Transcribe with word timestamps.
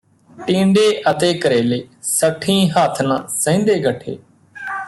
ਟੀਂਡੇ 0.47 0.85
ਅਤੇ 1.11 1.33
ਕਰੇਲੇ 1.33 1.81
ਸੱਠੀਂ 2.03 2.69
ਹੱਥ 2.69 3.01
ਨਾ 3.01 3.25
ਸਹਿੰਦੇ 3.29 3.79
ਗੱਠੇ 3.83 4.17